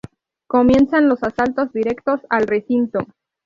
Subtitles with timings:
[0.47, 3.05] Comienzan los asaltos directos al recinto.